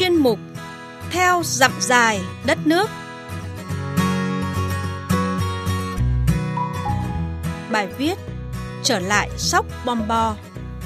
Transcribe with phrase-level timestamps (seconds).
[0.00, 0.38] chuyên mục
[1.10, 2.90] Theo dặm dài đất nước.
[7.70, 8.18] Bài viết
[8.82, 10.36] Trở lại sóc bom bo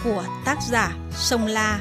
[0.05, 1.81] của tác giả Sông La.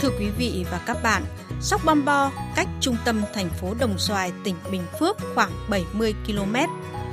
[0.00, 1.22] Thưa quý vị và các bạn,
[1.60, 6.14] Sóc Bom Bo cách trung tâm thành phố Đồng Xoài, tỉnh Bình Phước khoảng 70
[6.26, 6.56] km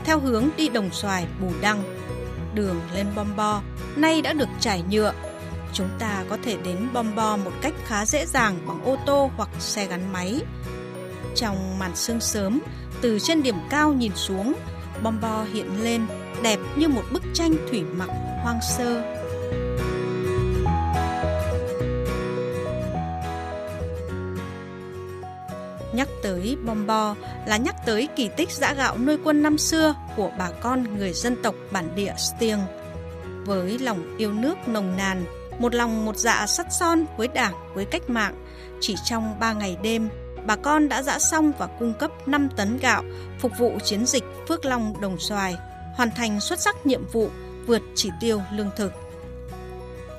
[0.06, 2.07] theo hướng đi Đồng Xoài, Bù Đăng.
[2.54, 3.62] Đường lên Bombo
[3.96, 5.14] nay đã được trải nhựa.
[5.74, 9.50] Chúng ta có thể đến Bombo một cách khá dễ dàng bằng ô tô hoặc
[9.60, 10.42] xe gắn máy.
[11.36, 12.60] Trong màn sương sớm,
[13.02, 14.54] từ trên điểm cao nhìn xuống,
[15.04, 16.08] Bombo hiện lên
[16.44, 18.10] đẹp như một bức tranh thủy mặc
[18.44, 19.17] hoang sơ
[25.98, 27.16] Nhắc tới bom bo
[27.46, 31.14] là nhắc tới kỳ tích giã gạo nuôi quân năm xưa của bà con người
[31.14, 32.60] dân tộc bản địa Stiêng.
[33.46, 35.26] Với lòng yêu nước nồng nàn,
[35.60, 38.46] một lòng một dạ sắt son với đảng, với cách mạng,
[38.80, 40.10] chỉ trong 3 ngày đêm,
[40.46, 43.04] bà con đã dã xong và cung cấp 5 tấn gạo
[43.40, 45.56] phục vụ chiến dịch Phước Long Đồng Xoài,
[45.96, 47.30] hoàn thành xuất sắc nhiệm vụ
[47.66, 48.94] vượt chỉ tiêu lương thực.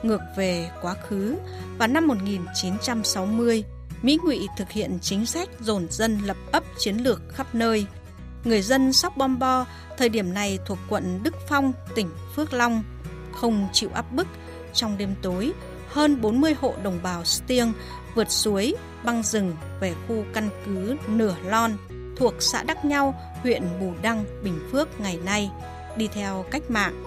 [0.02, 1.36] Ngược về quá khứ,
[1.78, 3.64] vào năm 1960,
[4.02, 7.86] Mỹ Ngụy thực hiện chính sách dồn dân lập ấp chiến lược khắp nơi.
[8.44, 12.82] Người dân Sóc Bom Bo thời điểm này thuộc quận Đức Phong, tỉnh Phước Long,
[13.32, 14.26] không chịu áp bức.
[14.72, 15.52] Trong đêm tối,
[15.88, 17.72] hơn 40 hộ đồng bào Stiêng
[18.14, 21.76] vượt suối, băng rừng về khu căn cứ Nửa Lon
[22.16, 25.50] thuộc xã Đắc Nhau, huyện Bù Đăng, Bình Phước ngày nay,
[25.96, 27.04] đi theo cách mạng.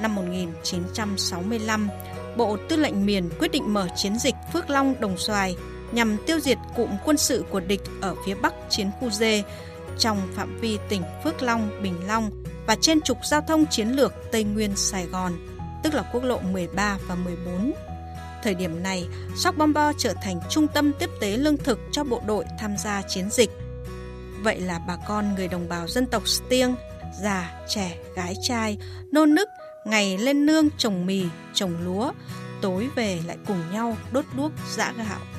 [0.00, 1.88] Năm 1965,
[2.36, 5.56] Bộ Tư lệnh miền quyết định mở chiến dịch Phước Long Đồng Xoài
[5.92, 9.22] nhằm tiêu diệt cụm quân sự của địch ở phía bắc chiến khu D
[9.98, 12.30] trong phạm vi tỉnh Phước Long, Bình Long
[12.66, 15.32] và trên trục giao thông chiến lược Tây Nguyên Sài Gòn,
[15.82, 17.72] tức là quốc lộ 13 và 14.
[18.42, 22.04] Thời điểm này, Sóc Bom Bo trở thành trung tâm tiếp tế lương thực cho
[22.04, 23.50] bộ đội tham gia chiến dịch.
[24.42, 26.74] Vậy là bà con người đồng bào dân tộc Stiêng,
[27.20, 28.78] già, trẻ, gái trai,
[29.12, 29.48] nôn nức,
[29.84, 31.24] ngày lên nương trồng mì,
[31.54, 32.12] trồng lúa,
[32.60, 35.35] tối về lại cùng nhau đốt đuốc giã gạo.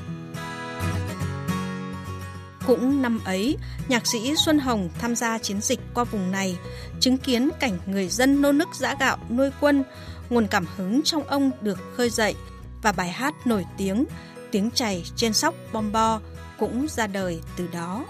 [2.68, 3.58] Cũng năm ấy,
[3.88, 6.58] nhạc sĩ Xuân Hồng tham gia chiến dịch qua vùng này,
[7.00, 9.84] chứng kiến cảnh người dân nô nức giã gạo nuôi quân,
[10.30, 12.36] nguồn cảm hứng trong ông được khơi dậy
[12.82, 14.06] và bài hát nổi tiếng
[14.52, 16.20] Tiếng chảy trên sóc bom bo
[16.60, 18.06] cũng ra đời từ đó.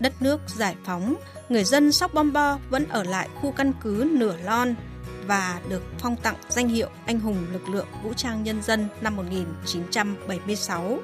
[0.00, 1.14] Đất nước giải phóng,
[1.48, 4.74] người dân sóc bom bo vẫn ở lại khu căn cứ Nửa Lon
[5.26, 9.16] và được phong tặng danh hiệu Anh hùng lực lượng vũ trang nhân dân năm
[9.16, 10.98] 1976.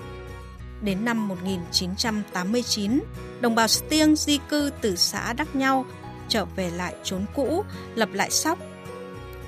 [0.85, 3.01] Đến năm 1989,
[3.41, 5.85] đồng bào Stiêng di cư từ xã Đắc Nhau
[6.29, 7.65] trở về lại chốn cũ,
[7.95, 8.59] lập lại Sóc.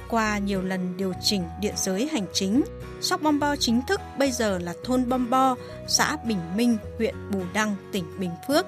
[0.09, 2.63] Qua nhiều lần điều chỉnh địa giới hành chính,
[3.01, 5.57] Sóc Bom Bo chính thức bây giờ là thôn Bom Bo,
[5.89, 8.67] xã Bình Minh, huyện Bù Đăng, tỉnh Bình Phước,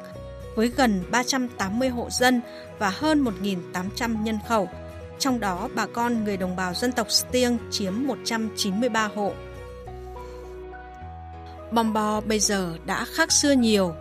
[0.57, 2.41] với gần 380 hộ dân
[2.79, 4.69] và hơn 1.800 nhân khẩu.
[5.19, 9.33] Trong đó, bà con người đồng bào dân tộc Stiêng chiếm 193 hộ.
[11.71, 13.95] Bom bo bây giờ đã khác xưa nhiều.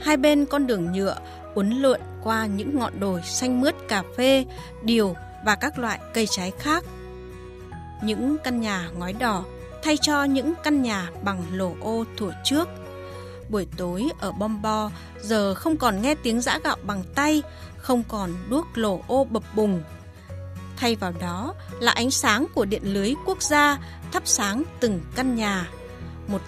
[0.00, 1.16] Hai bên con đường nhựa
[1.54, 4.44] uốn lượn qua những ngọn đồi xanh mướt cà phê,
[4.82, 5.14] điều
[5.44, 6.84] và các loại cây trái khác.
[8.02, 9.44] Những căn nhà ngói đỏ
[9.82, 12.68] thay cho những căn nhà bằng lồ ô thủa trước.
[13.48, 14.90] Buổi tối ở Bom Bo
[15.20, 17.42] giờ không còn nghe tiếng giã gạo bằng tay,
[17.78, 19.82] không còn đuốc lồ ô bập bùng.
[20.76, 23.78] Thay vào đó là ánh sáng của điện lưới quốc gia
[24.12, 25.68] thắp sáng từng căn nhà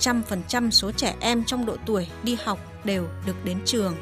[0.01, 3.97] 100% số trẻ em trong độ tuổi đi học đều được đến trường.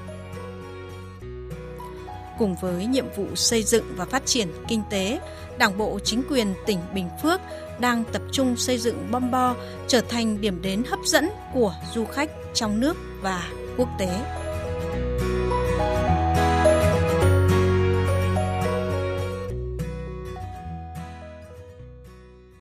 [2.38, 5.20] Cùng với nhiệm vụ xây dựng và phát triển kinh tế,
[5.58, 7.40] Đảng bộ chính quyền tỉnh Bình Phước
[7.78, 9.54] đang tập trung xây dựng Bom Bo
[9.88, 14.20] trở thành điểm đến hấp dẫn của du khách trong nước và quốc tế.